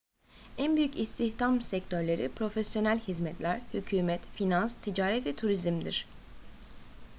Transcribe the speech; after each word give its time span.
en 0.57 0.77
büyük 0.77 0.99
istihdam 0.99 1.61
sektörleri 1.61 2.29
profesyonel 2.29 2.99
hizmetler 2.99 3.61
hükümet 3.73 4.25
finans 4.25 4.75
ticaret 4.75 5.25
ve 5.25 5.35
turizmdir 5.35 6.07